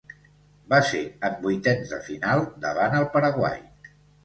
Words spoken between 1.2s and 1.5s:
en